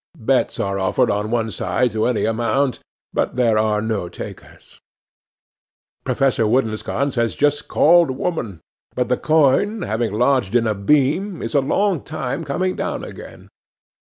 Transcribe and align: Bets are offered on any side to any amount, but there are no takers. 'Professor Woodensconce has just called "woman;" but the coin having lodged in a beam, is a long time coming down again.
Bets 0.17 0.59
are 0.59 0.79
offered 0.79 1.11
on 1.11 1.31
any 1.31 1.51
side 1.51 1.91
to 1.91 2.07
any 2.07 2.25
amount, 2.25 2.79
but 3.13 3.35
there 3.35 3.59
are 3.59 3.83
no 3.83 4.09
takers. 4.09 4.79
'Professor 6.03 6.47
Woodensconce 6.47 7.13
has 7.17 7.35
just 7.35 7.67
called 7.67 8.09
"woman;" 8.09 8.61
but 8.95 9.09
the 9.09 9.17
coin 9.17 9.83
having 9.83 10.11
lodged 10.11 10.55
in 10.55 10.65
a 10.65 10.73
beam, 10.73 11.43
is 11.43 11.53
a 11.53 11.59
long 11.61 12.01
time 12.01 12.43
coming 12.43 12.75
down 12.75 13.05
again. 13.05 13.47